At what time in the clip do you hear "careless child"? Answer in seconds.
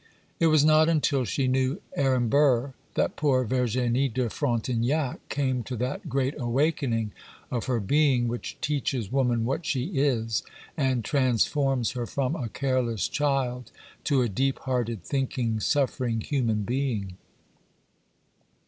12.49-13.69